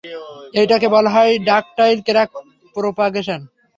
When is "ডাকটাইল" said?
1.47-1.97